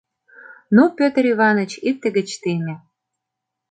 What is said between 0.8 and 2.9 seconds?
Пӧтыр Иваныч, икте гыч теме!